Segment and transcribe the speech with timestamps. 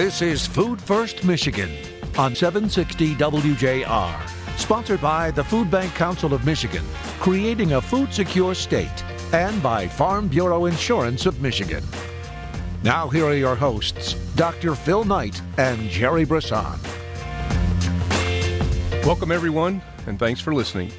[0.00, 1.70] This is Food First Michigan
[2.16, 4.58] on 760 WJR.
[4.58, 6.82] Sponsored by the Food Bank Council of Michigan,
[7.18, 11.84] creating a food secure state, and by Farm Bureau Insurance of Michigan.
[12.82, 14.74] Now, here are your hosts, Dr.
[14.74, 16.80] Phil Knight and Jerry Brisson.
[19.04, 20.90] Welcome, everyone, and thanks for listening.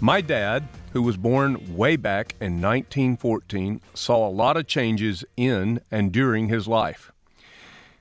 [0.00, 5.80] My dad, who was born way back in 1914, saw a lot of changes in
[5.90, 7.10] and during his life.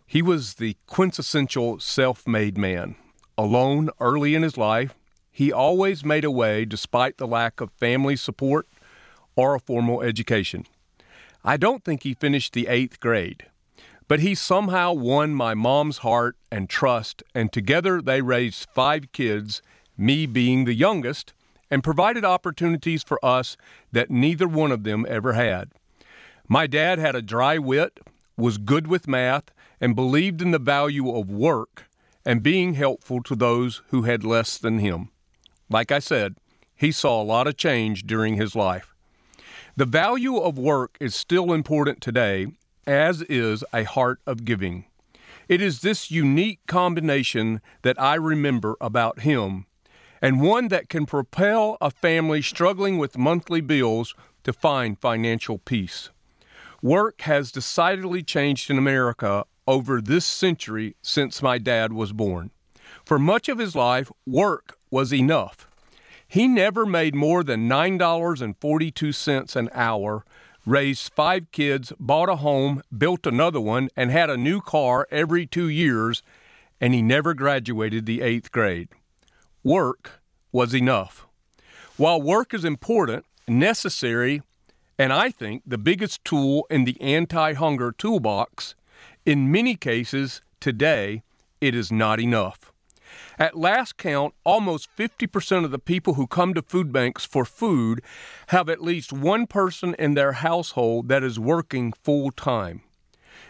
[0.10, 2.96] He was the quintessential self made man.
[3.38, 4.96] Alone early in his life,
[5.30, 8.68] he always made a way despite the lack of family support
[9.36, 10.66] or a formal education.
[11.44, 13.48] I don't think he finished the eighth grade,
[14.08, 19.62] but he somehow won my mom's heart and trust, and together they raised five kids,
[19.98, 21.34] me being the youngest,
[21.70, 23.58] and provided opportunities for us
[23.92, 25.70] that neither one of them ever had.
[26.48, 28.00] My dad had a dry wit,
[28.38, 31.86] was good with math, and believed in the value of work
[32.26, 35.10] and being helpful to those who had less than him.
[35.70, 36.36] Like I said,
[36.76, 38.94] he saw a lot of change during his life.
[39.76, 42.48] The value of work is still important today,
[42.86, 44.86] as is a heart of giving.
[45.48, 49.66] It is this unique combination that I remember about him,
[50.22, 56.10] and one that can propel a family struggling with monthly bills to find financial peace.
[56.82, 62.52] Work has decidedly changed in America over this century since my dad was born.
[63.06, 65.68] For much of his life, work was enough.
[66.28, 70.26] He never made more than $9.42 an hour,
[70.66, 75.46] raised five kids, bought a home, built another one, and had a new car every
[75.46, 76.22] two years,
[76.82, 78.90] and he never graduated the eighth grade.
[79.64, 80.22] Work
[80.52, 81.26] was enough.
[81.96, 84.42] While work is important, necessary,
[85.00, 88.76] and I think the biggest tool in the anti hunger toolbox,
[89.28, 91.22] in many cases today,
[91.60, 92.72] it is not enough.
[93.38, 98.02] At last count, almost 50% of the people who come to food banks for food
[98.48, 102.84] have at least one person in their household that is working full time.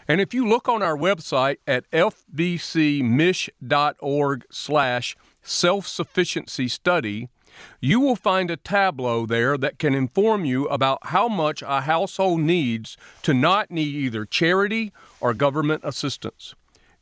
[0.08, 2.44] And if you look on our website at fbcmich.org
[4.50, 7.28] slash self-sufficiency study,
[7.80, 12.40] you will find a tableau there that can inform you about how much a household
[12.40, 16.54] needs to not need either charity or government assistance.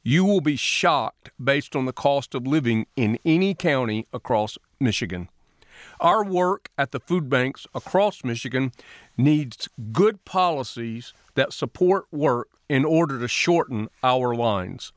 [0.02, 5.28] You will be shocked based on the cost of living in any county across Michigan.
[6.00, 8.72] Our work at the food banks across Michigan
[9.16, 14.92] needs good policies that support work in order to shorten our lines.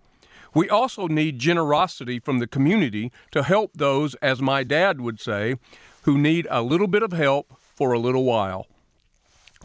[0.53, 5.55] We also need generosity from the community to help those, as my dad would say,
[6.03, 8.67] who need a little bit of help for a little while.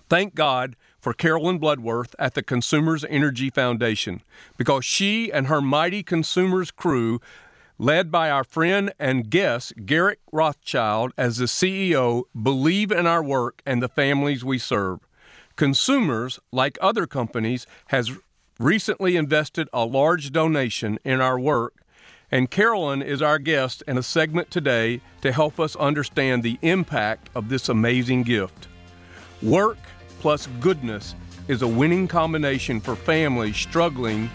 [0.09, 4.23] Thank God for Carolyn Bloodworth at the Consumers Energy Foundation
[4.57, 7.21] because she and her mighty consumers crew,
[7.79, 13.63] led by our friend and guest Garrick Rothschild as the CEO, believe in our work
[13.67, 15.01] and the families we serve.
[15.57, 18.19] Consumers, like other companies, has
[18.59, 21.75] recently invested a large donation in our work,
[22.31, 27.31] and Carolyn is our guest in a segment today to help us understand the impact
[27.35, 28.69] of this amazing gift.
[29.43, 29.79] Work
[30.21, 31.15] plus goodness
[31.49, 34.31] is a winning combination for families struggling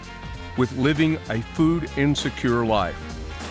[0.56, 2.96] with living a food insecure life.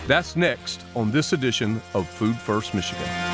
[0.06, 3.29] That's next on this edition of Food First Michigan.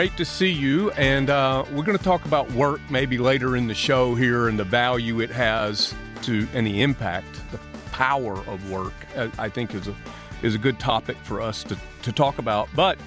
[0.00, 0.90] Great to see you.
[0.92, 4.58] And uh, we're going to talk about work maybe later in the show here and
[4.58, 7.58] the value it has to and the impact, the
[7.92, 8.94] power of work.
[9.14, 9.94] Uh, I think is a
[10.42, 12.70] is a good topic for us to, to talk about.
[12.74, 12.98] But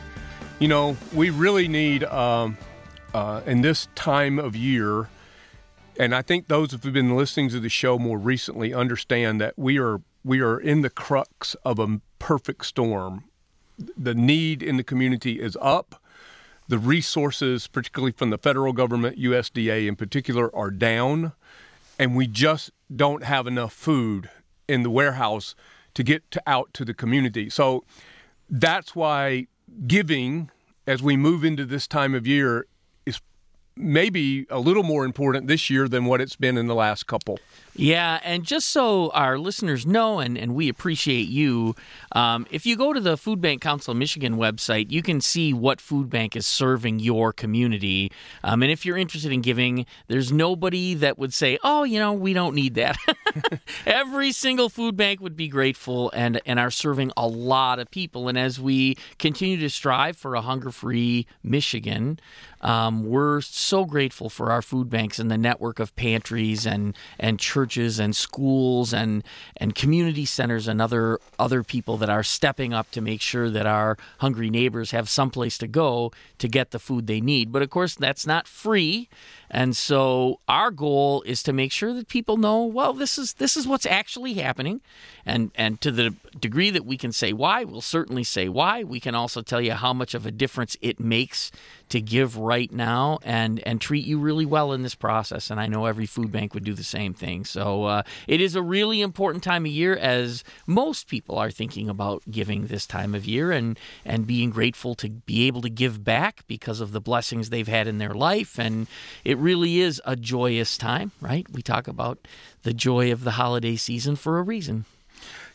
[0.59, 2.59] you know, we really need um,
[3.15, 5.09] uh, in this time of year,
[5.97, 9.79] and I think those who've been listening to the show more recently understand that we
[9.79, 13.23] are we are in the crux of a perfect storm.
[13.79, 15.99] The need in the community is up
[16.67, 21.33] the resources, particularly from the federal government, USDA in particular, are down,
[21.99, 24.29] and we just don't have enough food
[24.67, 25.55] in the warehouse
[25.93, 27.49] to get to, out to the community.
[27.49, 27.83] So
[28.49, 29.47] that's why
[29.87, 30.49] giving
[30.85, 32.65] as we move into this time of year
[33.05, 33.21] is
[33.75, 37.39] maybe a little more important this year than what it's been in the last couple.
[37.75, 41.75] Yeah, and just so our listeners know, and, and we appreciate you,
[42.11, 45.53] um, if you go to the Food Bank Council of Michigan website, you can see
[45.53, 48.11] what food bank is serving your community.
[48.43, 52.14] Um, and if you're interested in giving, there's nobody that would say, oh, you know,
[52.14, 52.96] we don't need that.
[53.87, 58.28] Every single food bank would be grateful and, and are serving a lot of people.
[58.28, 62.20] And as we continue to strive for a hunger free Michigan,
[62.61, 67.40] um, we're so grateful for our food banks and the network of pantries and, and
[67.40, 67.62] churches
[67.99, 69.23] and schools and,
[69.57, 73.65] and community centers and other other people that are stepping up to make sure that
[73.65, 77.51] our hungry neighbors have someplace to go to get the food they need.
[77.51, 79.09] But of course, that's not free.
[79.53, 83.55] And so our goal is to make sure that people know, well, this is this
[83.55, 84.82] is what's actually happening.
[85.26, 88.84] And and to the degree that we can say why, we'll certainly say why.
[88.84, 91.52] We can also tell you how much of a difference it makes
[91.90, 95.52] to give right now and and treat you really well in this process.
[95.52, 97.46] And I know every food bank would do the same thing.
[97.46, 101.90] So uh, it is a really important time of year, as most people are thinking
[101.90, 106.03] about giving this time of year and and being grateful to be able to give
[106.03, 108.58] back because of the blessings they've had in their life.
[108.58, 108.88] And
[109.23, 111.45] it really is a joyous time, right?
[111.51, 112.28] We talk about
[112.63, 114.85] the joy of the holiday season for a reason.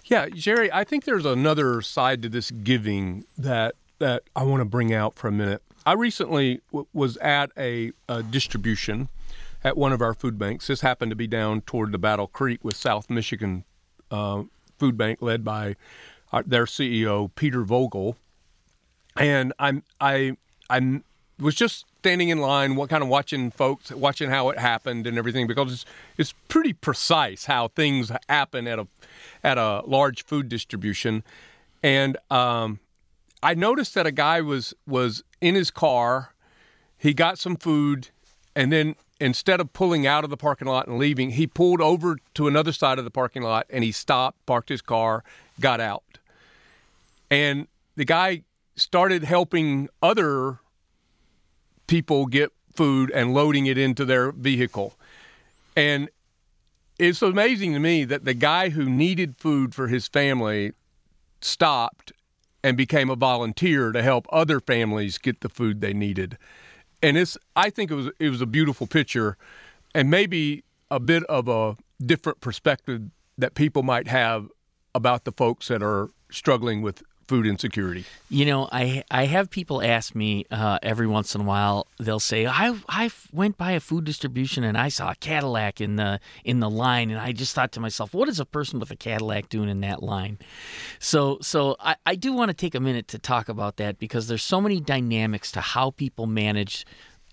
[0.05, 4.65] Yeah, Jerry, I think there's another side to this giving that that I want to
[4.65, 5.61] bring out for a minute.
[5.85, 9.09] I recently w- was at a, a, distribution
[9.65, 10.69] at one of our food banks.
[10.69, 13.65] This happened to be down toward the Battle Creek with South Michigan
[14.13, 14.45] uh,
[14.79, 15.75] Food Bank, led by
[16.33, 18.17] our, their CEO Peter Vogel.
[19.17, 20.37] And I'm I
[20.71, 21.03] I
[21.39, 25.19] was just standing in line, what kind of watching folks, watching how it happened and
[25.19, 25.85] everything, because it's
[26.17, 28.87] it's pretty precise how things happen at a
[29.43, 31.23] at a large food distribution.
[31.83, 32.81] And um,
[33.43, 36.35] I noticed that a guy was was in his car.
[36.97, 38.09] He got some food,
[38.57, 42.19] and then instead of pulling out of the parking lot and leaving, he pulled over
[42.35, 45.25] to another side of the parking lot and he stopped, parked his car,
[45.61, 46.19] got out.
[47.31, 47.67] And
[47.97, 48.43] the guy
[48.77, 50.59] started helping other
[51.89, 54.95] people get food and loading it into their vehicle.
[55.77, 56.09] And
[56.99, 60.73] it's amazing to me that the guy who needed food for his family
[61.41, 62.13] stopped
[62.63, 66.39] and became a volunteer to help other families get the food they needed.
[67.03, 69.37] And it's I think it was it was a beautiful picture
[69.95, 73.03] and maybe a bit of a different perspective
[73.37, 74.49] that people might have
[74.95, 78.05] about the folks that are struggling with food insecurity?
[78.31, 81.87] You know, I I have people ask me uh, every once in a while.
[81.99, 85.97] They'll say, "I I went by a food distribution and I saw a Cadillac in
[85.97, 88.91] the in the line, and I just thought to myself, what is a person with
[88.91, 90.39] a Cadillac doing in that line?"
[90.99, 94.27] So so I, I do want to take a minute to talk about that because
[94.27, 96.87] there's so many dynamics to how people manage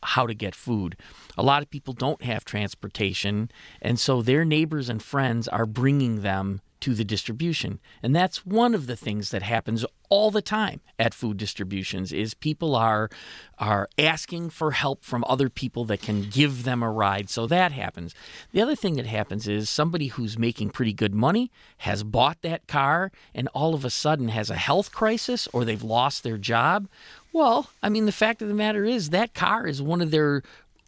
[0.04, 0.96] how to get food.
[1.38, 3.50] A lot of people don't have transportation,
[3.82, 7.80] and so their neighbors and friends are bringing them to the distribution.
[8.04, 12.34] And that's one of the things that happens all the time at food distributions is
[12.34, 13.10] people are
[13.58, 17.30] are asking for help from other people that can give them a ride.
[17.30, 18.14] So that happens.
[18.52, 22.68] The other thing that happens is somebody who's making pretty good money has bought that
[22.68, 26.88] car and all of a sudden has a health crisis or they've lost their job.
[27.32, 30.44] Well, I mean the fact of the matter is that car is one of their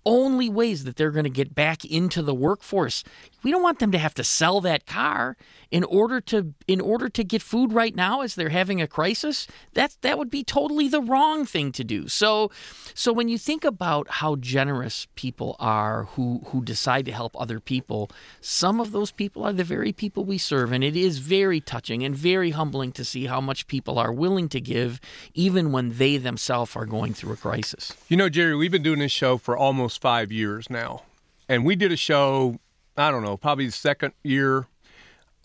[0.07, 3.03] only ways that they're going to get back into the workforce.
[3.43, 5.35] We don't want them to have to sell that car
[5.69, 9.47] in order to in order to get food right now as they're having a crisis.
[9.73, 12.07] That that would be totally the wrong thing to do.
[12.07, 12.49] So
[12.93, 17.59] so when you think about how generous people are who who decide to help other
[17.59, 18.09] people,
[18.39, 22.03] some of those people are the very people we serve and it is very touching
[22.03, 25.01] and very humbling to see how much people are willing to give
[25.33, 27.91] even when they themselves are going through a crisis.
[28.07, 31.03] You know, Jerry, we've been doing this show for almost almost five years now.
[31.49, 32.59] And we did a show,
[32.95, 34.67] I don't know, probably the second year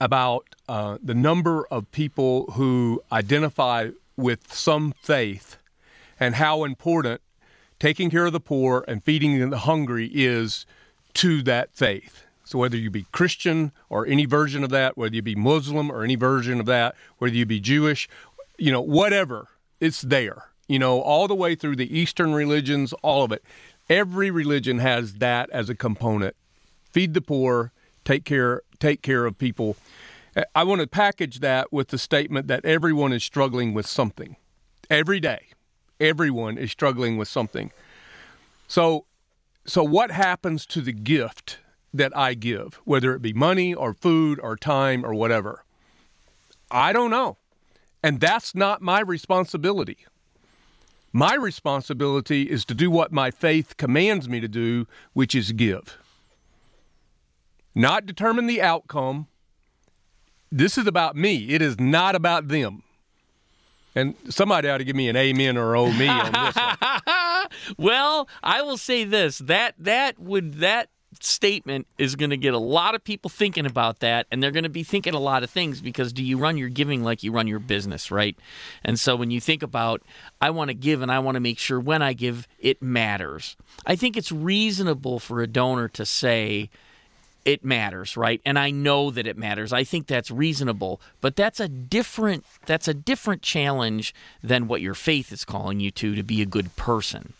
[0.00, 5.56] about uh, the number of people who identify with some faith
[6.18, 7.20] and how important
[7.78, 10.66] taking care of the poor and feeding the hungry is
[11.14, 12.24] to that faith.
[12.44, 16.02] So, whether you be Christian or any version of that, whether you be Muslim or
[16.02, 18.08] any version of that, whether you be Jewish,
[18.58, 19.46] you know, whatever,
[19.80, 20.44] it's there.
[20.68, 23.42] You know, all the way through the Eastern religions, all of it.
[23.88, 26.36] Every religion has that as a component.
[26.90, 27.72] Feed the poor,
[28.04, 29.76] take care take care of people.
[30.36, 34.36] Uh, I want to package that with the statement that everyone is struggling with something.
[34.90, 35.48] Every day.
[36.00, 37.70] Everyone is struggling with something.
[38.66, 39.06] So
[39.64, 41.58] so what happens to the gift
[41.94, 45.64] that I give, whether it be money or food or time or whatever?
[46.70, 47.36] I don't know.
[48.02, 49.98] And that's not my responsibility.
[51.12, 55.98] My responsibility is to do what my faith commands me to do, which is give.
[57.74, 59.26] Not determine the outcome.
[60.50, 61.50] This is about me.
[61.50, 62.82] It is not about them.
[63.94, 66.56] And somebody ought to give me an amen or oh me on this
[67.78, 70.88] well, I will say this that that would that
[71.20, 74.62] statement is going to get a lot of people thinking about that and they're going
[74.64, 77.32] to be thinking a lot of things because do you run your giving like you
[77.32, 78.36] run your business right?
[78.84, 80.02] And so when you think about
[80.40, 83.56] i want to give and i want to make sure when i give it matters.
[83.86, 86.70] I think it's reasonable for a donor to say
[87.44, 88.40] it matters right?
[88.44, 89.72] And i know that it matters.
[89.72, 94.94] I think that's reasonable but that's a different that's a different challenge than what your
[94.94, 97.34] faith is calling you to to be a good person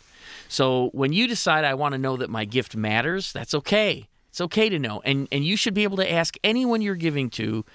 [0.53, 4.07] so when you decide I want to know that my gift matters, that's okay.
[4.29, 5.01] It's okay to know.
[5.03, 7.65] And and you should be able to ask anyone you're giving to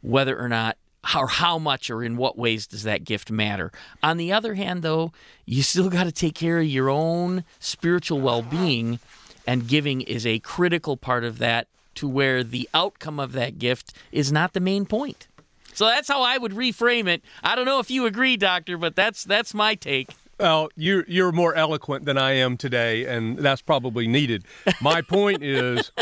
[0.00, 0.76] whether or not
[1.16, 3.70] or how much or in what ways does that gift matter.
[4.02, 5.12] On the other hand though,
[5.46, 8.98] you still got to take care of your own spiritual well-being
[9.46, 13.92] and giving is a critical part of that to where the outcome of that gift
[14.10, 15.28] is not the main point.
[15.72, 17.22] So that's how I would reframe it.
[17.44, 20.10] I don't know if you agree, doctor, but that's that's my take.
[20.38, 24.44] Well, you're you're more eloquent than I am today, and that's probably needed.
[24.80, 25.92] My point is,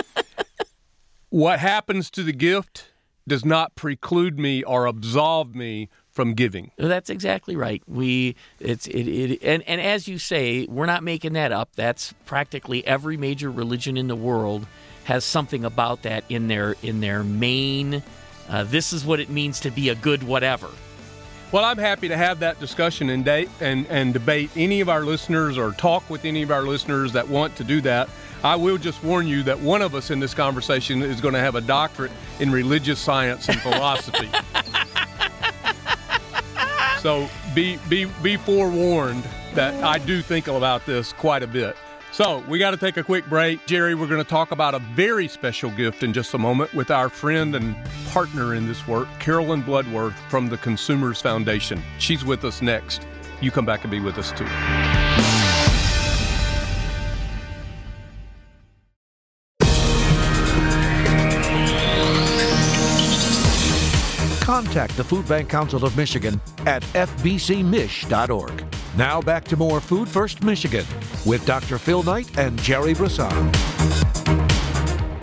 [1.28, 2.92] what happens to the gift
[3.28, 6.70] does not preclude me or absolve me from giving.
[6.76, 7.82] That's exactly right.
[7.86, 11.70] We it's it, it and and as you say, we're not making that up.
[11.74, 14.66] That's practically every major religion in the world
[15.04, 18.02] has something about that in their in their main.
[18.48, 20.68] Uh, this is what it means to be a good whatever.
[21.52, 25.02] Well, I'm happy to have that discussion and date and, and debate any of our
[25.02, 28.08] listeners or talk with any of our listeners that want to do that.
[28.42, 31.40] I will just warn you that one of us in this conversation is going to
[31.40, 34.30] have a doctorate in religious science and philosophy.
[37.00, 41.76] so be be be forewarned that I do think about this quite a bit.
[42.12, 43.64] So, we got to take a quick break.
[43.64, 46.90] Jerry, we're going to talk about a very special gift in just a moment with
[46.90, 47.74] our friend and
[48.10, 51.82] partner in this work, Carolyn Bloodworth from the Consumers Foundation.
[51.98, 53.06] She's with us next.
[53.40, 54.44] You come back and be with us too.
[64.44, 68.81] Contact the Food Bank Council of Michigan at fbcmich.org.
[68.96, 70.84] Now back to more Food First Michigan
[71.24, 71.78] with Dr.
[71.78, 73.50] Phil Knight and Jerry Brisson.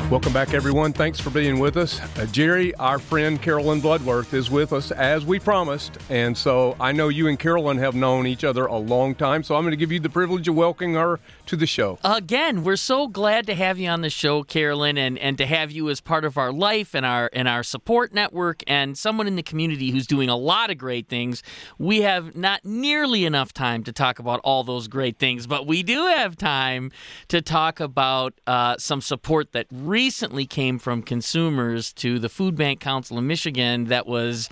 [0.10, 0.92] Welcome back, everyone.
[0.92, 2.02] Thanks for being with us.
[2.18, 6.00] Uh, Jerry, our friend Carolyn Bloodworth, is with us as we promised.
[6.10, 9.44] And so I know you and Carolyn have known each other a long time.
[9.44, 11.98] So I'm going to give you the privilege of welcoming her to the show.
[12.04, 15.72] Again, we're so glad to have you on the show, Carolyn, and, and to have
[15.72, 19.36] you as part of our life and our and our support network and someone in
[19.36, 21.42] the community who's doing a lot of great things.
[21.80, 25.82] We have not nearly enough time to talk about all those great things, but we
[25.82, 26.92] do have time
[27.30, 32.80] to talk about uh, some support that recently came from consumers to the Food Bank
[32.80, 34.50] Council of Michigan that was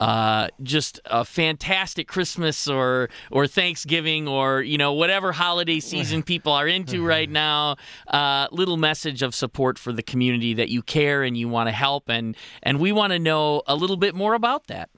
[0.00, 6.52] uh, just a fantastic Christmas or or Thanksgiving or you know whatever holiday season people
[6.52, 7.76] are into right now.
[8.08, 11.72] Uh, little message of support for the community that you care and you want to
[11.72, 14.88] help and and we want to know a little bit more about that.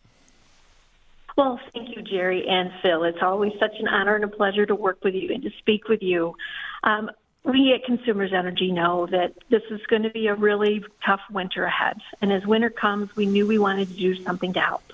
[1.36, 3.04] Well, thank you, Jerry and Phil.
[3.04, 5.88] It's always such an honor and a pleasure to work with you and to speak
[5.88, 6.34] with you.
[6.84, 7.10] Um,
[7.44, 11.64] we at Consumers Energy know that this is going to be a really tough winter
[11.64, 12.00] ahead.
[12.20, 14.92] And as winter comes, we knew we wanted to do something to help.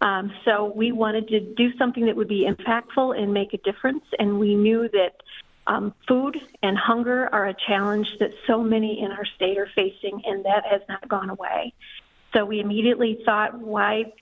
[0.00, 4.04] Um, so we wanted to do something that would be impactful and make a difference.
[4.18, 5.22] And we knew that
[5.66, 10.22] um, food and hunger are a challenge that so many in our state are facing,
[10.24, 11.72] and that has not gone away.
[12.32, 14.12] So we immediately thought, why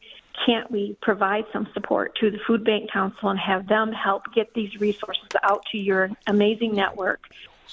[0.44, 4.52] can't we provide some support to the Food Bank Council and have them help get
[4.54, 7.28] these resources out to your amazing network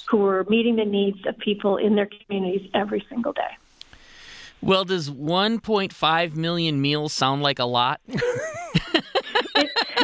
[0.09, 3.57] who are meeting the needs of people in their communities every single day?
[4.61, 7.99] Well, does 1.5 million meals sound like a lot?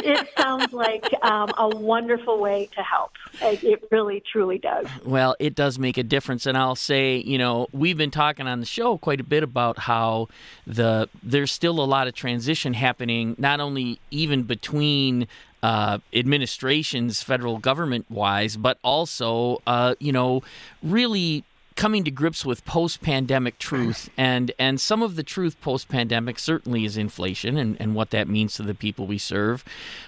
[0.03, 3.11] it sounds like um, a wonderful way to help.
[3.41, 4.87] It really, truly does.
[5.05, 8.59] Well, it does make a difference, and I'll say, you know, we've been talking on
[8.59, 10.29] the show quite a bit about how
[10.65, 15.27] the there's still a lot of transition happening, not only even between
[15.63, 20.43] uh, administrations, federal government wise, but also, uh, you know,
[20.83, 21.43] really
[21.77, 24.13] coming to grips with post-pandemic truth mm.
[24.17, 28.55] and and some of the truth post-pandemic certainly is inflation and, and what that means
[28.55, 29.63] to the people we serve.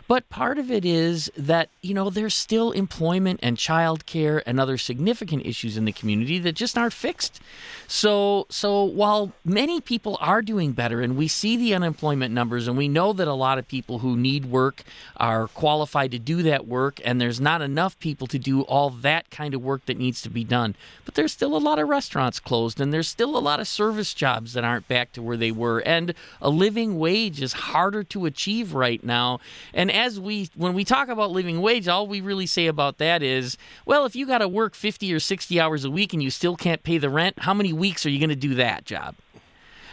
[0.08, 4.78] But part of it is that you know there's still employment and childcare and other
[4.78, 7.40] significant issues in the community that just aren't fixed.
[7.88, 12.78] So so while many people are doing better and we see the unemployment numbers and
[12.78, 14.84] we know that a lot of people who need work
[15.18, 19.30] are qualified to do that work and there's not enough people to do all that
[19.30, 22.40] kind of work that needs to be done but there's still a lot of restaurants
[22.40, 25.52] closed, and there's still a lot of service jobs that aren't back to where they
[25.52, 25.80] were.
[25.80, 29.40] And a living wage is harder to achieve right now.
[29.74, 33.22] And as we, when we talk about living wage, all we really say about that
[33.24, 36.30] is, well, if you got to work 50 or 60 hours a week and you
[36.30, 39.16] still can't pay the rent, how many weeks are you going to do that job?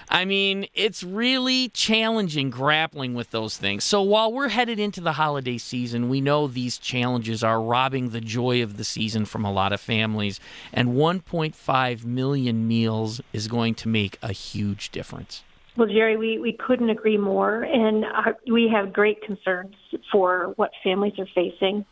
[0.08, 3.84] I mean, it's really challenging grappling with those things.
[3.84, 8.20] So while we're headed into the holiday season, we know these challenges are robbing the
[8.20, 10.38] joy of the season from a lot of families,
[10.72, 15.42] and 1.5 million meals is going to make a huge difference.
[15.76, 19.74] Well, Jerry, we, we couldn't agree more, and our, we have great concerns
[20.10, 21.84] for what families are facing.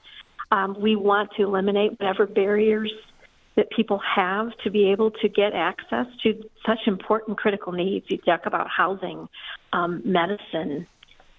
[0.51, 2.93] Um, we want to eliminate whatever barriers
[3.57, 8.07] that people have to be able to get access to such important critical needs.
[8.09, 9.29] You talk about housing,
[9.73, 10.87] um, medicine,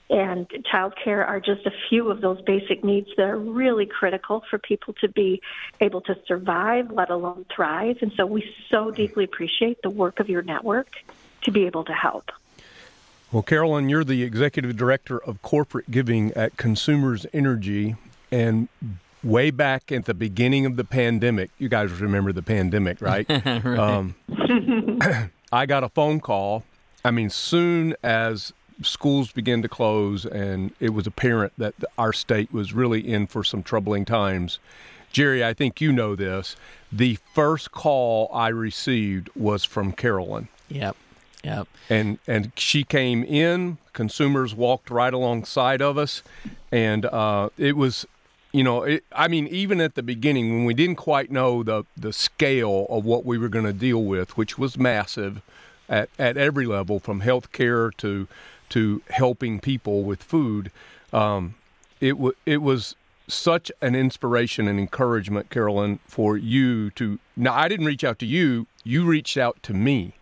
[0.10, 4.60] and childcare are just a few of those basic needs that are really critical for
[4.60, 5.42] people to be
[5.82, 7.98] able to survive, let alone thrive.
[8.02, 10.88] And so we so deeply appreciate the work of your network
[11.42, 12.32] to be able to help.
[13.32, 17.96] Well, Carolyn, you're the executive director of corporate giving at Consumers Energy.
[18.32, 18.68] And
[19.26, 21.50] way back at the beginning of the pandemic.
[21.58, 23.26] You guys remember the pandemic, right?
[23.30, 23.66] right.
[23.66, 24.16] Um,
[25.52, 26.64] I got a phone call.
[27.04, 32.54] I mean, soon as schools began to close and it was apparent that our state
[32.54, 34.60] was really in for some troubling times.
[35.12, 36.56] Jerry, I think you know this.
[36.92, 40.50] The first call I received was from Carolyn.
[40.68, 40.96] Yep.
[41.44, 41.68] Yep.
[41.90, 43.78] And and she came in.
[43.94, 46.22] Consumers walked right alongside of us,
[46.72, 48.06] and uh, it was
[48.56, 51.84] you know, it, I mean, even at the beginning when we didn't quite know the
[51.98, 55.42] the scale of what we were going to deal with, which was massive
[55.90, 58.30] at, at every level, from healthcare to
[58.70, 60.72] to helping people with food,
[61.12, 61.56] um,
[62.00, 62.96] it w- it was
[63.28, 67.20] such an inspiration and encouragement, Carolyn, for you to.
[67.36, 70.14] Now, I didn't reach out to you; you reached out to me,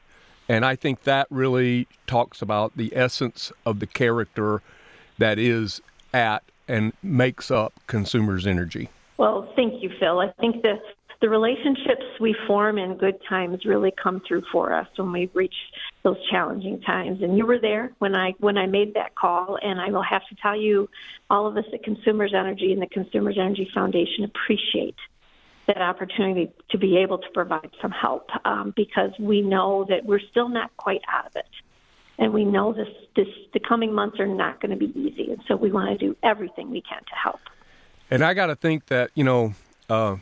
[0.49, 4.63] and I think that really talks about the essence of the character
[5.19, 8.89] that is at and makes up consumers' energy?
[9.17, 10.19] Well, thank you, Phil.
[10.19, 10.79] I think the
[11.23, 15.55] the relationships we form in good times really come through for us when we reach
[16.03, 17.21] those challenging times.
[17.21, 19.57] And you were there when I when I made that call.
[19.61, 20.89] And I will have to tell you,
[21.29, 24.97] all of us at Consumers Energy and the Consumers Energy Foundation appreciate
[25.67, 30.19] that opportunity to be able to provide some help um, because we know that we're
[30.29, 31.47] still not quite out of it
[32.17, 35.41] and we know this this the coming months are not going to be easy, and
[35.47, 37.39] so we want to do everything we can to help.
[38.09, 39.53] And I got to think that you know,
[39.89, 40.17] uh,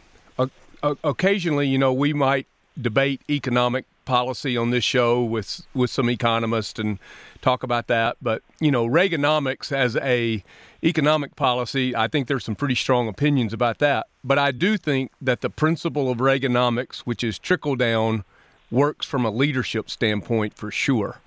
[1.04, 2.48] occasionally, you know, we might
[2.80, 7.00] debate economic policy on this show with with some economists and
[7.42, 8.18] talk about that.
[8.22, 10.44] But you know, Reaganomics as a
[10.84, 14.08] economic policy, I think there's some pretty strong opinions about that.
[14.24, 18.24] But I do think that the principle of Reaganomics, which is trickle down,
[18.70, 21.20] works from a leadership standpoint for sure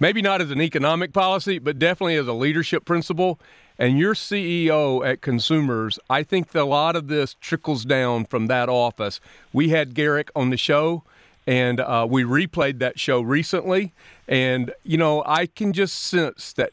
[0.00, 3.38] maybe not as an economic policy, but definitely as a leadership principle.
[3.78, 8.68] And your CEO at Consumers, I think a lot of this trickles down from that
[8.68, 9.20] office.
[9.52, 11.04] We had Garrick on the show,
[11.46, 13.92] and uh, we replayed that show recently.
[14.26, 16.72] And you know, I can just sense that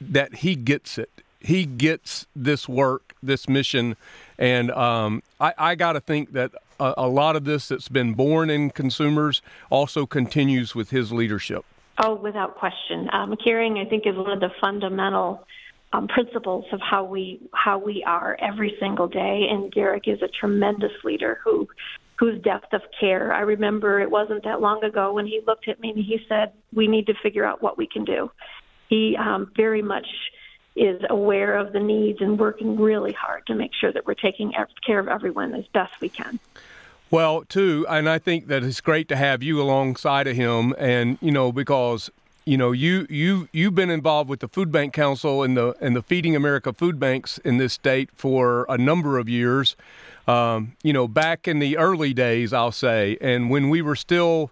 [0.00, 1.10] that he gets it.
[1.40, 3.96] He gets this work, this mission,
[4.38, 8.14] and um, I, I got to think that a, a lot of this that's been
[8.14, 11.64] born in consumers also continues with his leadership.
[11.98, 13.08] Oh, without question.
[13.12, 15.46] Um, caring, I think, is one of the fundamental
[15.92, 19.46] um, principles of how we how we are every single day.
[19.50, 21.68] And Garrick is a tremendous leader who
[22.18, 23.32] whose depth of care.
[23.32, 26.52] I remember it wasn't that long ago when he looked at me and he said,
[26.72, 28.30] "We need to figure out what we can do."
[28.88, 30.06] He um, very much
[30.74, 34.52] is aware of the needs and working really hard to make sure that we're taking
[34.86, 36.38] care of everyone as best we can.
[37.10, 41.18] Well, too, and I think that it's great to have you alongside of him, and
[41.20, 42.10] you know because
[42.44, 45.94] you know you you you've been involved with the Food Bank Council and the and
[45.94, 49.76] the Feeding America food banks in this state for a number of years.
[50.26, 54.50] Um, you know, back in the early days, I'll say, and when we were still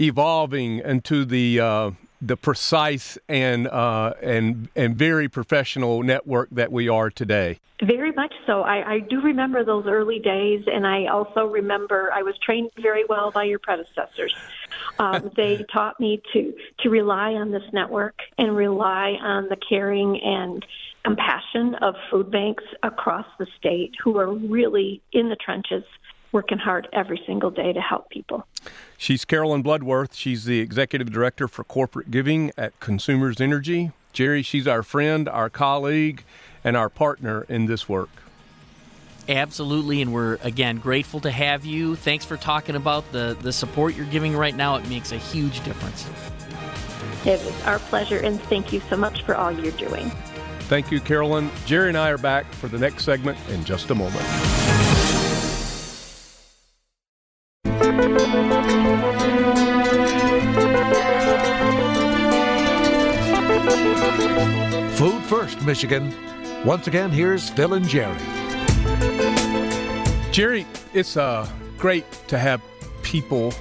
[0.00, 1.90] evolving into the uh,
[2.26, 7.60] the precise and uh, and and very professional network that we are today.
[7.82, 8.62] Very much so.
[8.62, 13.04] I, I do remember those early days, and I also remember I was trained very
[13.04, 14.34] well by your predecessors.
[14.98, 20.20] Um, they taught me to to rely on this network and rely on the caring
[20.22, 20.64] and
[21.04, 25.84] compassion of food banks across the state who are really in the trenches
[26.32, 28.46] working hard every single day to help people.
[28.96, 30.14] She's Carolyn Bloodworth.
[30.14, 33.92] She's the executive director for corporate giving at Consumers Energy.
[34.12, 36.24] Jerry, she's our friend, our colleague,
[36.64, 38.08] and our partner in this work.
[39.28, 41.96] Absolutely, and we're again grateful to have you.
[41.96, 44.76] Thanks for talking about the the support you're giving right now.
[44.76, 46.08] It makes a huge difference.
[47.26, 50.10] It was our pleasure, and thank you so much for all you're doing.
[50.68, 51.50] Thank you, Carolyn.
[51.64, 54.95] Jerry and I are back for the next segment in just a moment.
[64.96, 66.14] Food First, Michigan.
[66.66, 68.18] Once again, here's Phil and Jerry.
[70.30, 72.60] Jerry, it's uh, great to have
[73.02, 73.54] people,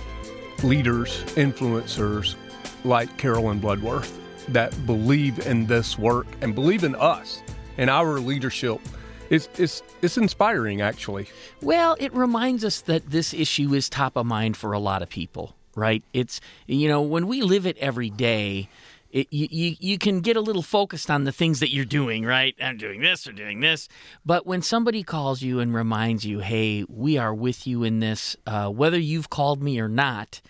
[0.64, 2.36] leaders, influencers
[2.84, 4.20] like Carolyn Bloodworth
[4.50, 7.42] that believe in this work and believe in us
[7.78, 8.82] and our leadership.
[9.30, 11.28] It's, it's, it's inspiring, actually.
[11.62, 15.10] Well, it reminds us that this issue is top of mind for a lot of
[15.10, 16.04] people, right?
[16.14, 18.70] It's, you know, when we live it every day,
[19.12, 22.26] it, you, you, you can get a little focused on the things that you're doing,
[22.26, 22.54] right?
[22.62, 23.88] I'm doing this or doing this.
[24.26, 28.36] But when somebody calls you and reminds you, hey, we are with you in this,
[28.46, 30.42] uh, whether you've called me or not,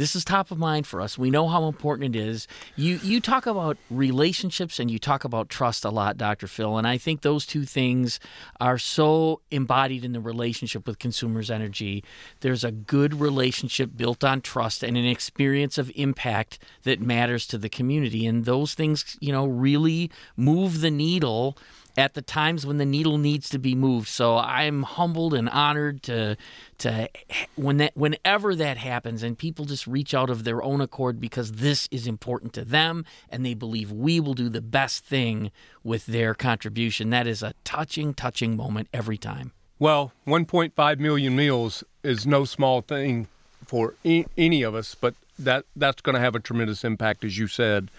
[0.00, 1.18] this is top of mind for us.
[1.18, 2.48] We know how important it is.
[2.74, 6.46] You you talk about relationships and you talk about trust a lot, Dr.
[6.46, 8.18] Phil, and I think those two things
[8.60, 12.02] are so embodied in the relationship with consumers energy.
[12.40, 17.58] There's a good relationship built on trust and an experience of impact that matters to
[17.58, 21.58] the community and those things, you know, really move the needle
[21.96, 24.08] at the times when the needle needs to be moved.
[24.08, 26.36] So I'm humbled and honored to
[26.78, 27.08] to
[27.56, 31.52] when that whenever that happens and people just reach out of their own accord because
[31.52, 35.50] this is important to them and they believe we will do the best thing
[35.84, 37.10] with their contribution.
[37.10, 39.52] That is a touching touching moment every time.
[39.78, 43.28] Well, 1.5 million meals is no small thing
[43.64, 47.38] for e- any of us, but that that's going to have a tremendous impact as
[47.38, 47.90] you said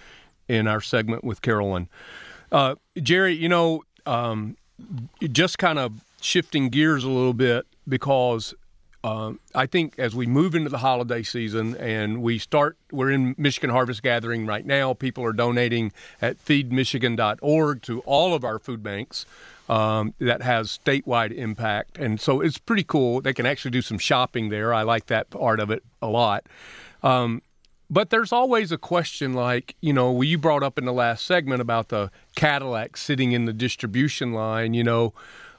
[0.48, 1.88] in our segment with Carolyn.
[2.52, 4.58] Uh, Jerry, you know, um,
[5.22, 8.54] just kind of shifting gears a little bit because
[9.04, 13.34] uh, I think as we move into the holiday season and we start, we're in
[13.38, 14.94] Michigan Harvest Gathering right now.
[14.94, 19.26] People are donating at feedmichigan.org to all of our food banks.
[19.70, 21.98] Um, that has statewide impact.
[21.98, 23.22] And so it's pretty cool.
[23.22, 24.74] They can actually do some shopping there.
[24.74, 26.46] I like that part of it a lot.
[27.04, 27.42] Um,
[27.92, 31.62] but there's always a question like, you know, you brought up in the last segment
[31.62, 35.14] about the Cadillac sitting in the distribution line, you know,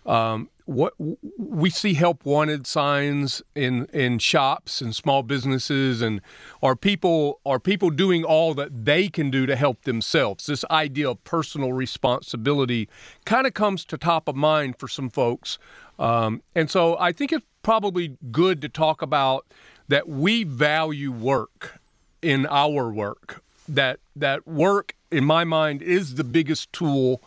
[0.07, 0.95] um, what
[1.37, 6.21] we see help wanted signs in in shops and small businesses and
[6.63, 10.47] are people are people doing all that they can do to help themselves?
[10.47, 12.89] This idea of personal responsibility
[13.27, 15.59] kind of comes to top of mind for some folks.
[15.99, 19.47] Um, and so i think it's probably good to talk about
[19.89, 21.82] that we value work
[22.23, 23.43] in our work.
[23.69, 27.21] That that work, in my mind, is the biggest tool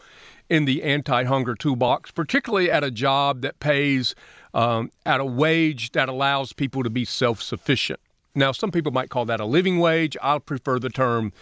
[0.49, 4.15] in the anti-hunger toolbox, particularly at a job that pays
[4.53, 7.99] um, at a wage that allows people to be self-sufficient.
[8.35, 10.15] Now, some people might call that a living wage.
[10.21, 11.33] I prefer the term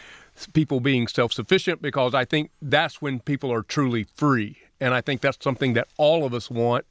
[0.54, 5.22] people being self-sufficient because I think that's when people are truly free, and I think
[5.22, 6.86] that's something that all of us want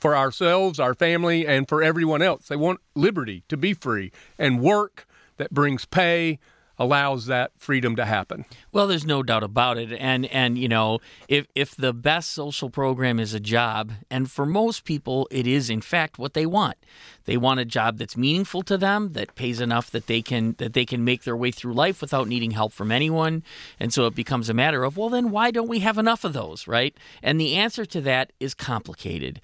[0.00, 2.48] for ourselves, our family, and for everyone else.
[2.48, 6.38] They want liberty to be free and work that brings pay
[6.78, 8.44] allows that freedom to happen.
[8.72, 9.92] Well, there's no doubt about it.
[9.92, 14.46] And and you know, if if the best social program is a job, and for
[14.46, 16.76] most people it is in fact what they want.
[17.26, 20.72] They want a job that's meaningful to them, that pays enough that they can that
[20.72, 23.42] they can make their way through life without needing help from anyone.
[23.78, 26.32] And so it becomes a matter of, well then why don't we have enough of
[26.32, 26.96] those, right?
[27.22, 29.40] And the answer to that is complicated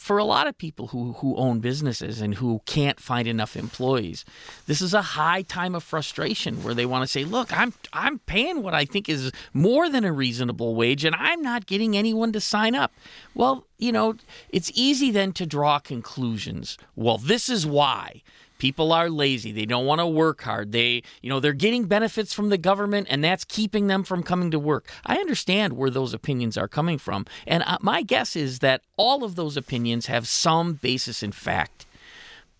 [0.00, 4.24] for a lot of people who, who own businesses and who can't find enough employees,
[4.66, 8.18] this is a high time of frustration where they want to say, "Look, I'm I'm
[8.20, 12.32] paying what I think is more than a reasonable wage, and I'm not getting anyone
[12.32, 12.92] to sign up."
[13.34, 14.14] Well, you know,
[14.48, 16.78] it's easy then to draw conclusions.
[16.96, 18.22] Well, this is why
[18.60, 19.50] people are lazy.
[19.50, 20.70] They don't want to work hard.
[20.70, 24.52] They you know they're getting benefits from the government and that's keeping them from coming
[24.52, 24.88] to work.
[25.04, 29.24] I understand where those opinions are coming from and uh, my guess is that all
[29.24, 31.86] of those opinions have some basis in fact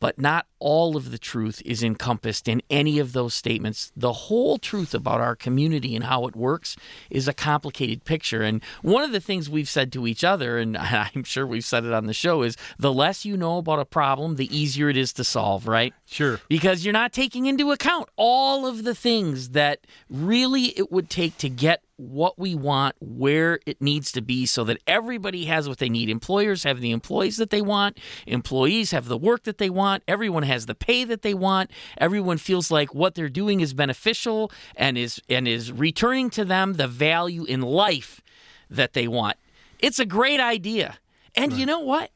[0.00, 3.92] but not all of the truth is encompassed in any of those statements.
[3.94, 6.76] The whole truth about our community and how it works
[7.10, 8.42] is a complicated picture.
[8.42, 11.84] And one of the things we've said to each other, and I'm sure we've said
[11.84, 14.96] it on the show, is the less you know about a problem, the easier it
[14.96, 15.94] is to solve, right?
[16.06, 16.40] Sure.
[16.48, 21.36] Because you're not taking into account all of the things that really it would take
[21.38, 25.78] to get what we want where it needs to be so that everybody has what
[25.78, 26.08] they need.
[26.08, 30.42] Employers have the employees that they want, employees have the work that they want, everyone
[30.44, 34.96] has the pay that they want, everyone feels like what they're doing is beneficial and
[34.96, 38.20] is and is returning to them the value in life
[38.68, 39.36] that they want.
[39.78, 40.98] It's a great idea.
[41.34, 41.60] And right.
[41.60, 42.10] you know what?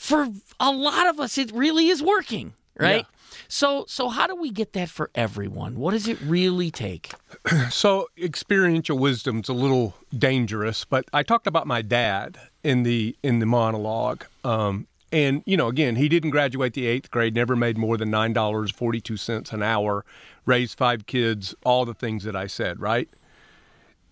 [0.00, 3.04] for a lot of us, it really is working, right?
[3.06, 3.19] Yeah.
[3.48, 5.76] So, so how do we get that for everyone?
[5.76, 7.12] What does it really take?
[7.70, 13.38] So experiential wisdom's a little dangerous, but I talked about my dad in the in
[13.38, 14.24] the monologue.
[14.44, 18.10] Um, and you know, again, he didn't graduate the eighth grade, never made more than
[18.10, 20.04] nine dollars forty two cents an hour,
[20.46, 23.08] raised five kids, all the things that I said, right?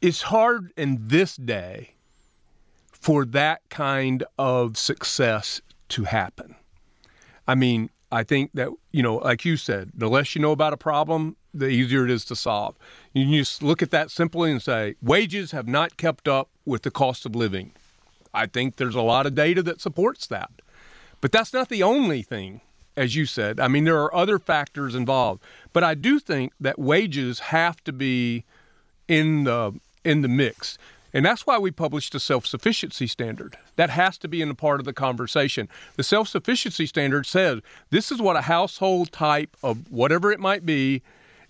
[0.00, 1.94] It's hard in this day
[2.92, 6.54] for that kind of success to happen.
[7.46, 10.72] I mean, I think that, you know, like you said, the less you know about
[10.72, 12.76] a problem, the easier it is to solve.
[13.12, 16.90] You just look at that simply and say, wages have not kept up with the
[16.90, 17.72] cost of living.
[18.32, 20.50] I think there's a lot of data that supports that.
[21.20, 22.60] But that's not the only thing,
[22.96, 23.60] as you said.
[23.60, 25.42] I mean, there are other factors involved.
[25.72, 28.44] But I do think that wages have to be
[29.06, 30.78] in the in the mix.
[31.12, 33.56] And that's why we published a self sufficiency standard.
[33.76, 35.68] That has to be in a part of the conversation.
[35.96, 40.66] The self sufficiency standard says this is what a household type of whatever it might
[40.66, 41.02] be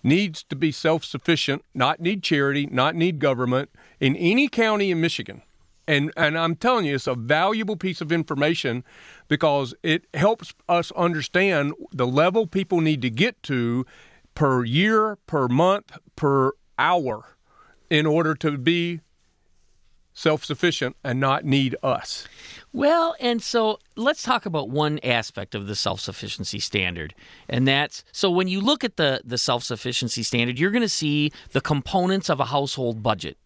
[0.03, 3.69] needs to be self sufficient, not need charity, not need government
[3.99, 5.41] in any county in Michigan.
[5.87, 8.83] And, and I'm telling you, it's a valuable piece of information
[9.27, 13.87] because it helps us understand the level people need to get to
[14.35, 17.35] per year, per month, per hour
[17.89, 19.01] in order to be
[20.19, 22.27] self sufficient and not need us.
[22.73, 27.15] Well, and so let's talk about one aspect of the self sufficiency standard.
[27.47, 30.89] And that's so when you look at the, the self sufficiency standard, you're going to
[30.89, 33.37] see the components of a household budget.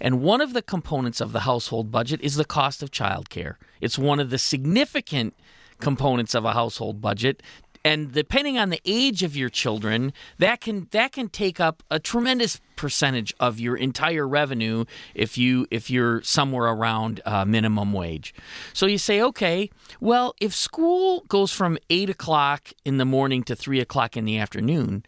[0.00, 3.56] And one of the components of the household budget is the cost of childcare.
[3.80, 5.34] It's one of the significant
[5.80, 7.42] components of a household budget
[7.84, 11.98] and depending on the age of your children, that can that can take up a
[11.98, 18.34] tremendous percentage of your entire revenue if you if you're somewhere around uh, minimum wage.
[18.72, 23.56] So you say, okay, well, if school goes from eight o'clock in the morning to
[23.56, 25.04] three o'clock in the afternoon,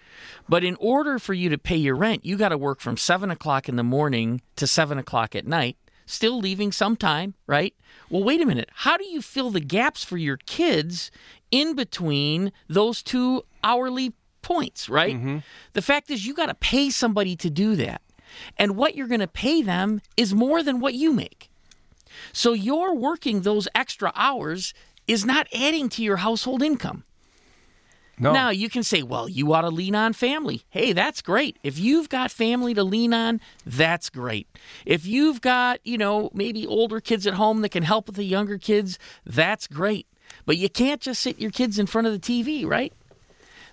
[0.48, 3.30] but in order for you to pay your rent, you got to work from seven
[3.30, 5.76] o'clock in the morning to seven o'clock at night
[6.06, 7.74] still leaving some time, right?
[8.10, 8.70] Well, wait a minute.
[8.72, 11.10] How do you fill the gaps for your kids
[11.50, 14.12] in between those two hourly
[14.42, 15.16] points, right?
[15.16, 15.38] Mm-hmm.
[15.72, 18.02] The fact is, you got to pay somebody to do that.
[18.56, 21.50] And what you're going to pay them is more than what you make.
[22.32, 24.74] So your working those extra hours
[25.06, 27.04] is not adding to your household income.
[28.18, 28.32] No.
[28.32, 30.62] Now you can say, well, you ought to lean on family.
[30.70, 31.58] Hey, that's great.
[31.62, 34.46] If you've got family to lean on, that's great.
[34.86, 38.24] If you've got, you know, maybe older kids at home that can help with the
[38.24, 40.06] younger kids, that's great.
[40.46, 42.92] But you can't just sit your kids in front of the TV, right?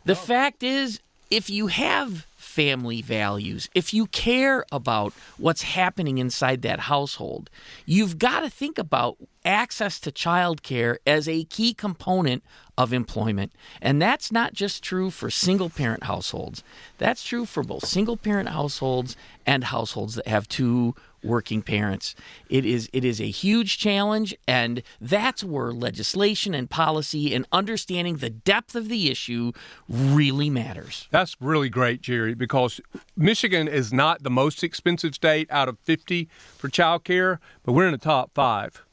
[0.05, 0.99] The fact is,
[1.29, 7.49] if you have family values, if you care about what's happening inside that household,
[7.85, 12.43] you've got to think about access to childcare as a key component
[12.77, 13.51] of employment.
[13.81, 16.63] And that's not just true for single parent households,
[16.97, 22.15] that's true for both single parent households and households that have two working parents.
[22.49, 28.17] It is it is a huge challenge and that's where legislation and policy and understanding
[28.17, 29.51] the depth of the issue
[29.87, 31.07] really matters.
[31.11, 32.81] That's really great, Jerry, because
[33.15, 36.27] Michigan is not the most expensive state out of 50
[36.57, 38.83] for child care, but we're in the top 5.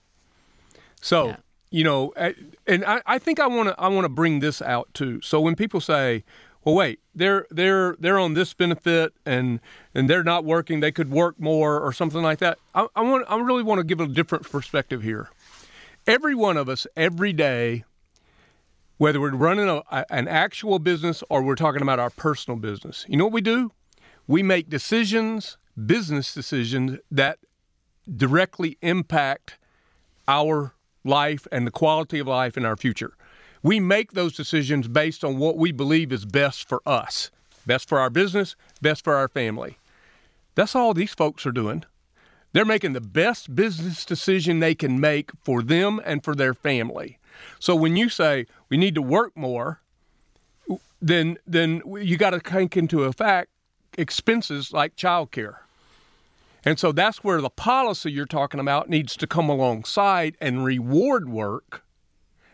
[1.00, 1.36] So, yeah.
[1.70, 2.12] you know,
[2.66, 5.20] and I, I think I want to I want to bring this out too.
[5.22, 6.24] So when people say,
[6.64, 9.60] well, wait, they're they're they're on this benefit and
[9.94, 10.80] and they're not working.
[10.80, 12.58] They could work more or something like that.
[12.74, 15.30] I, I want I really want to give a different perspective here.
[16.06, 17.84] Every one of us, every day,
[18.96, 23.16] whether we're running a, an actual business or we're talking about our personal business, you
[23.16, 23.70] know what we do?
[24.26, 25.56] We make decisions,
[25.86, 27.38] business decisions that
[28.14, 29.58] directly impact
[30.26, 30.74] our
[31.08, 33.14] life and the quality of life in our future.
[33.62, 37.30] We make those decisions based on what we believe is best for us,
[37.66, 39.78] best for our business, best for our family.
[40.54, 41.84] That's all these folks are doing.
[42.52, 47.18] They're making the best business decision they can make for them and for their family.
[47.58, 49.80] So when you say we need to work more,
[51.00, 53.50] then then you got to take into effect
[53.96, 55.56] expenses like childcare.
[56.68, 61.30] And so that's where the policy you're talking about needs to come alongside and reward
[61.30, 61.82] work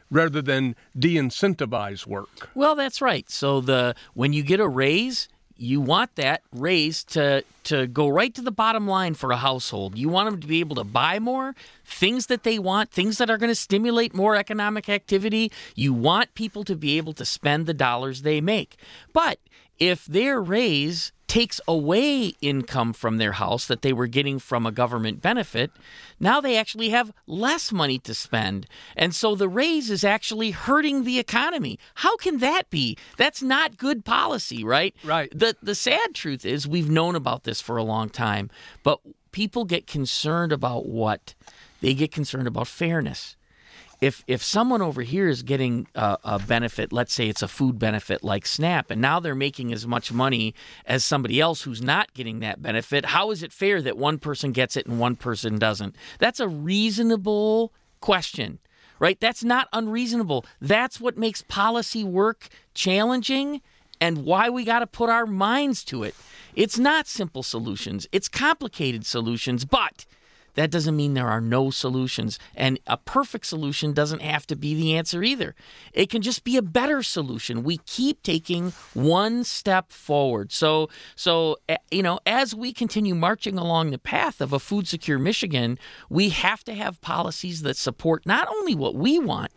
[0.08, 2.48] rather than de-incentivize work.
[2.54, 3.28] Well, that's right.
[3.28, 8.32] So the when you get a raise, you want that raise to to go right
[8.36, 9.98] to the bottom line for a household.
[9.98, 13.30] You want them to be able to buy more things that they want, things that
[13.30, 15.50] are going to stimulate more economic activity.
[15.74, 18.76] You want people to be able to spend the dollars they make.
[19.12, 19.40] But
[19.78, 24.70] if their raise takes away income from their house that they were getting from a
[24.70, 25.72] government benefit.
[26.20, 28.66] Now they actually have less money to spend.
[28.96, 31.78] And so the raise is actually hurting the economy.
[31.96, 32.96] How can that be?
[33.16, 34.94] That's not good policy, right?
[35.02, 35.28] Right.
[35.36, 38.48] The the sad truth is we've known about this for a long time,
[38.84, 39.00] but
[39.32, 41.34] people get concerned about what?
[41.80, 43.36] They get concerned about fairness
[44.00, 47.78] if if someone over here is getting a, a, benefit, let's say it's a food
[47.78, 50.54] benefit like SNAP, and now they're making as much money
[50.86, 54.52] as somebody else who's not getting that benefit, how is it fair that one person
[54.52, 55.96] gets it and one person doesn't?
[56.18, 58.58] That's a reasonable question,
[58.98, 59.18] right?
[59.18, 60.44] That's not unreasonable.
[60.60, 63.60] That's what makes policy work challenging
[64.00, 66.14] and why we got to put our minds to it.
[66.54, 70.04] It's not simple solutions, it's complicated solutions, but
[70.54, 72.38] that doesn't mean there are no solutions.
[72.54, 75.54] And a perfect solution doesn't have to be the answer either.
[75.92, 77.64] It can just be a better solution.
[77.64, 80.52] We keep taking one step forward.
[80.52, 81.58] So, so
[81.90, 86.30] you know, as we continue marching along the path of a food secure Michigan, we
[86.30, 89.52] have to have policies that support not only what we want,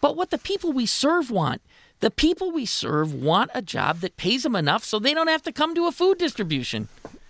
[0.00, 1.62] but what the people we serve want.
[2.00, 5.42] The people we serve want a job that pays them enough so they don't have
[5.42, 6.88] to come to a food distribution.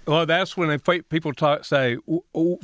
[0.09, 1.99] Well, that's when people talk, say,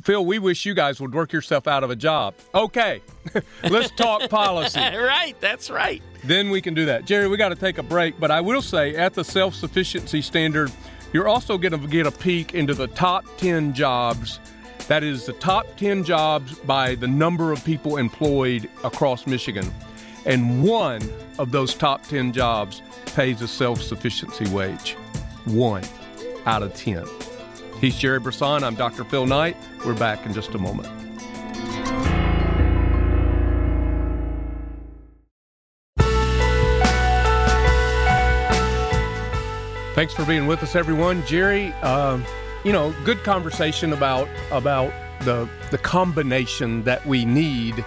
[0.03, 2.33] Phil, we wish you guys would work yourself out of a job.
[2.55, 3.03] Okay,
[3.69, 4.79] let's talk policy.
[4.79, 6.01] right, that's right.
[6.23, 7.05] Then we can do that.
[7.05, 10.23] Jerry, we got to take a break, but I will say at the self sufficiency
[10.23, 10.71] standard,
[11.13, 14.39] you're also going to get a peek into the top 10 jobs.
[14.87, 19.71] That is the top 10 jobs by the number of people employed across Michigan.
[20.25, 21.01] And one
[21.37, 24.93] of those top 10 jobs pays a self sufficiency wage.
[25.45, 25.83] One
[26.47, 27.05] out of 10.
[27.85, 28.63] He's Jerry Brisson.
[28.63, 29.03] I'm Dr.
[29.03, 29.55] Phil Knight.
[29.85, 30.87] We're back in just a moment.
[39.93, 41.23] Thanks for being with us, everyone.
[41.27, 42.25] Jerry, um,
[42.63, 47.85] you know, good conversation about about the the combination that we need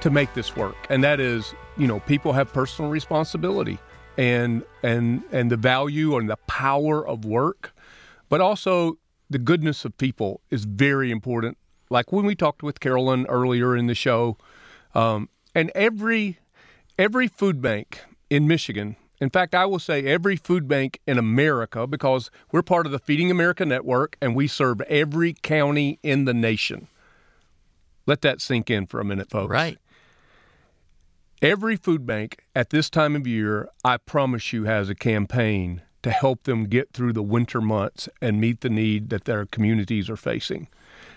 [0.00, 3.78] to make this work, and that is, you know, people have personal responsibility
[4.18, 7.72] and and and the value and the power of work,
[8.28, 11.58] but also the goodness of people is very important.
[11.90, 14.36] Like when we talked with Carolyn earlier in the show,
[14.94, 16.38] um, and every
[16.98, 21.86] every food bank in Michigan, in fact, I will say every food bank in America,
[21.86, 26.34] because we're part of the Feeding America network and we serve every county in the
[26.34, 26.88] nation.
[28.06, 29.50] Let that sink in for a minute, folks.
[29.50, 29.78] Right.
[31.42, 36.12] Every food bank at this time of year, I promise you, has a campaign to
[36.12, 40.16] help them get through the winter months and meet the need that their communities are
[40.16, 40.68] facing.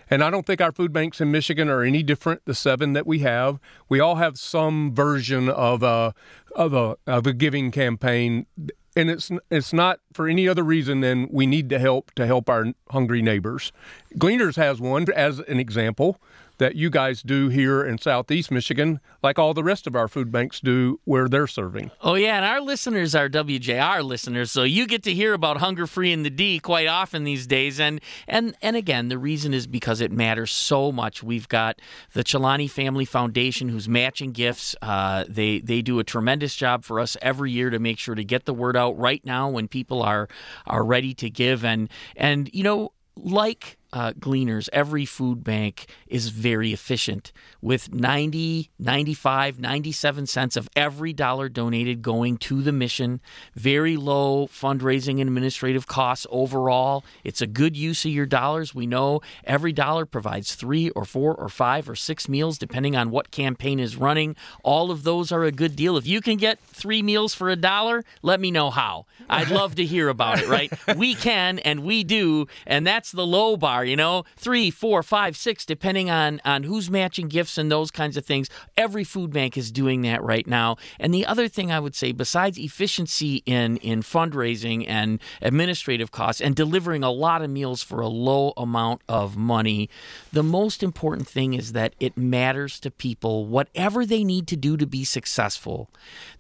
[0.10, 2.44] And I don't think our food banks in Michigan are any different.
[2.46, 6.16] The seven that we have, we all have some version of a
[6.56, 8.48] of a of a giving campaign,
[8.96, 12.50] and it's it's not for any other reason than we need to help to help
[12.50, 13.72] our hungry neighbors.
[14.18, 16.20] Gleaners has one as an example
[16.60, 20.32] that you guys do here in Southeast Michigan, like all the rest of our food
[20.32, 21.90] banks do where they're serving.
[22.02, 22.36] Oh, yeah.
[22.36, 24.52] And our listeners are WJR listeners.
[24.52, 27.80] So you get to hear about Hunger Free in the D quite often these days.
[27.80, 31.24] And, and, and again, the reason is because it matters so much.
[31.24, 31.82] We've got
[32.14, 34.76] the Celani Family Foundation who's matching gifts.
[34.82, 38.24] Uh, they, they do a tremendous job for us every year to make sure to
[38.24, 40.28] get the word out right now when people are,
[40.68, 41.64] are ready to give.
[41.64, 48.70] And, and, you know, like uh, gleaners, every food bank is very efficient with 90,
[48.78, 53.20] 95, 97 cents of every dollar donated going to the mission.
[53.56, 57.04] Very low fundraising and administrative costs overall.
[57.24, 58.76] It's a good use of your dollars.
[58.76, 63.10] We know every dollar provides three or four or five or six meals, depending on
[63.10, 64.36] what campaign is running.
[64.64, 65.98] All of those are a good deal.
[65.98, 69.06] If you can get three meals for a dollar, let me know how.
[69.30, 70.72] I'd love to hear about it, right?
[70.96, 75.36] we can and we do, and that's the low bar, you know, three, four, five,
[75.36, 78.50] six, depending on, on who's matching gifts and those kinds of things.
[78.78, 80.78] Every food bank is doing that right now.
[81.00, 86.42] And the other thing I would say, besides efficiency in, in fundraising and administrative costs
[86.42, 89.90] and delivering a lot of meals for a low amount of money,
[90.32, 94.78] the most important thing is that it matters to people whatever they need to do
[94.78, 95.90] to be successful.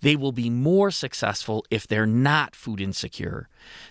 [0.01, 3.48] They will be more successful if they're not food insecure.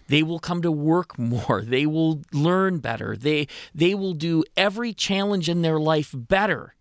[0.09, 1.63] They will come to work more.
[1.63, 3.17] They will learn better.
[3.17, 6.75] They they will do every challenge in their life better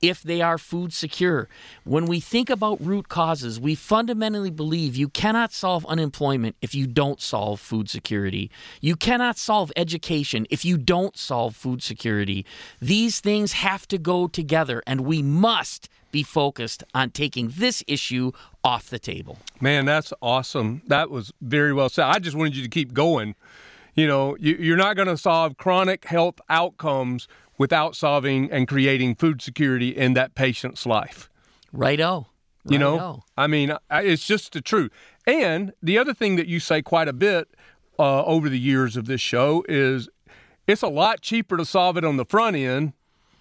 [0.00, 1.48] if they are food secure.
[1.84, 6.86] When we think about root causes, we fundamentally believe you cannot solve unemployment if you
[6.86, 8.50] don't solve food security.
[8.80, 12.46] You cannot solve education if you don't solve food security.
[12.80, 18.32] These things have to go together, and we must be focused on taking this issue
[18.64, 19.38] off the table.
[19.60, 20.82] Man, that's awesome.
[20.86, 22.06] That was very well said.
[22.06, 23.36] I just wanted you to keep going
[23.94, 27.28] You know, you, are not going to solve chronic health outcomes
[27.60, 31.28] without solving and creating food security in that patient's life.
[31.74, 32.28] Righto.
[32.64, 34.90] You know, I mean, it's just the truth.
[35.26, 37.48] And the other thing that you say quite a bit
[37.98, 40.08] uh, over the years of this show is
[40.66, 42.94] it's a lot cheaper to solve it on the front end.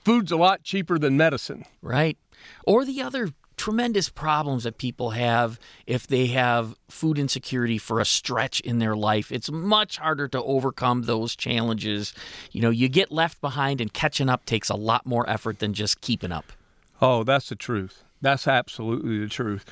[0.03, 1.63] Food's a lot cheaper than medicine.
[1.81, 2.17] Right.
[2.65, 8.05] Or the other tremendous problems that people have if they have food insecurity for a
[8.05, 9.33] stretch in their life.
[9.33, 12.13] It's much harder to overcome those challenges.
[12.51, 15.73] You know, you get left behind, and catching up takes a lot more effort than
[15.73, 16.53] just keeping up.
[17.01, 18.03] Oh, that's the truth.
[18.21, 19.65] That's absolutely the truth.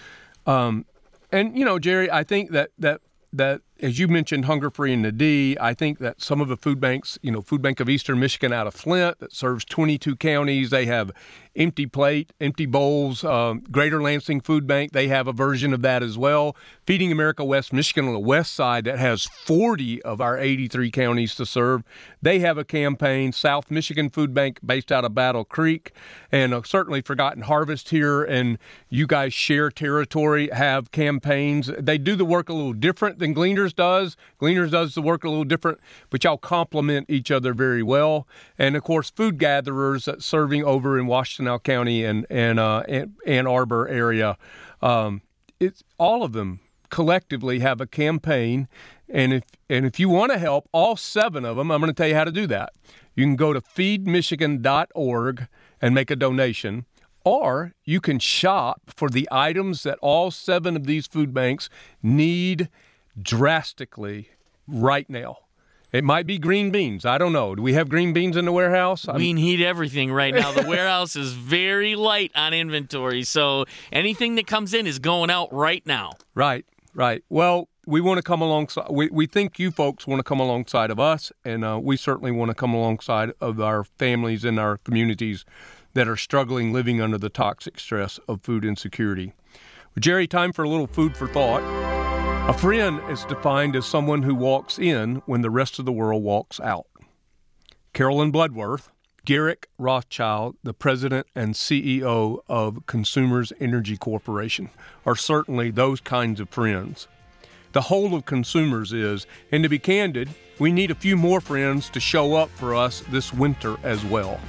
[0.45, 0.85] Um,
[1.31, 2.99] and you know, Jerry, I think that that
[3.31, 6.57] that as you mentioned, Hunger Free and the D, I think that some of the
[6.57, 10.15] food banks, you know, Food Bank of Eastern Michigan out of Flint that serves 22
[10.15, 11.11] counties, they have
[11.57, 13.23] empty plate, empty bowls.
[13.23, 16.55] Um, Greater Lansing Food Bank, they have a version of that as well.
[16.85, 21.35] Feeding America West Michigan on the west side that has 40 of our 83 counties
[21.35, 21.83] to serve,
[22.21, 23.31] they have a campaign.
[23.31, 25.91] South Michigan Food Bank, based out of Battle Creek,
[26.31, 28.57] and uh, certainly Forgotten Harvest here, and
[28.89, 31.71] you guys share territory, have campaigns.
[31.79, 34.15] They do the work a little different than Gleaners does.
[34.39, 38.27] Gleaners does the work a little different, but y'all complement each other very well.
[38.57, 42.83] And of course, food gatherers serving over in Washtenaw County and and uh,
[43.25, 44.37] Ann Arbor area.
[44.81, 45.21] Um,
[45.59, 46.59] it's all of them
[46.89, 48.67] collectively have a campaign,
[49.09, 51.95] and if and if you want to help all seven of them, I'm going to
[51.95, 52.73] tell you how to do that.
[53.15, 55.47] You can go to feedmichigan.org
[55.81, 56.85] and make a donation.
[57.23, 61.67] Or you can shop for the items that all seven of these food banks
[62.01, 62.69] need
[63.21, 64.29] drastically
[64.67, 65.37] right now.
[65.93, 67.05] It might be green beans.
[67.05, 67.55] I don't know.
[67.55, 69.07] Do we have green beans in the warehouse?
[69.07, 70.51] i We need everything right now.
[70.51, 75.51] The warehouse is very light on inventory, so anything that comes in is going out
[75.53, 76.13] right now.
[76.35, 77.23] Right, right.
[77.29, 78.87] Well, we want to come alongside.
[78.91, 82.31] We, we think you folks want to come alongside of us, and uh, we certainly
[82.31, 85.45] want to come alongside of our families and our communities
[85.93, 89.31] that are struggling living under the toxic stress of food insecurity.
[89.97, 91.86] Jerry, time for a little food for thought.
[92.47, 96.23] A friend is defined as someone who walks in when the rest of the world
[96.23, 96.87] walks out.
[97.91, 98.89] Carolyn Bloodworth,
[99.25, 104.69] Garrick Rochow, the president and CEO of Consumers Energy Corporation,
[105.05, 107.09] are certainly those kinds of friends.
[107.73, 111.89] The whole of consumers is, and to be candid, we need a few more friends
[111.89, 114.39] to show up for us this winter as well.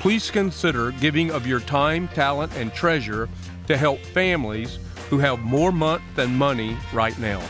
[0.00, 3.28] Please consider giving of your time, talent, and treasure
[3.68, 4.80] to help families
[5.10, 7.40] who have more month than money right now.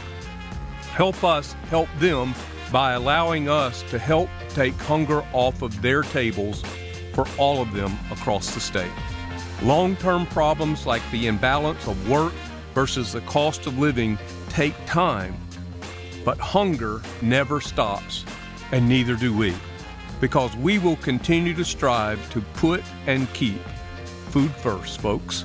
[0.93, 2.35] Help us help them
[2.73, 6.63] by allowing us to help take hunger off of their tables
[7.15, 8.91] for all of them across the state.
[9.63, 12.33] Long term problems like the imbalance of work
[12.75, 14.19] versus the cost of living
[14.51, 15.35] take time,
[16.25, 18.25] but hunger never stops,
[18.71, 19.55] and neither do we,
[20.21, 23.61] because we will continue to strive to put and keep
[24.31, 25.45] food first, folks.